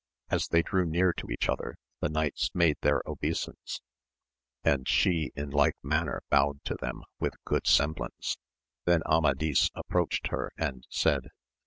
As 0.31 0.47
they 0.47 0.63
drew 0.63 0.83
near 0.83 1.13
to 1.13 1.29
each 1.29 1.47
other 1.47 1.77
the 1.99 2.09
knights 2.09 2.49
made 2.55 2.77
their 2.81 3.03
obeisance, 3.05 3.81
and 4.63 4.87
she 4.89 5.31
in 5.35 5.51
like 5.51 5.75
manner 5.83 6.23
bowed 6.31 6.63
to 6.63 6.73
them 6.73 7.03
with 7.19 7.35
good 7.45 7.67
semblance; 7.67 8.35
then 8.85 9.03
Amadis 9.05 9.69
approached 9.75 10.29
her 10.29 10.51
and 10.57 10.87
said. 10.89 11.29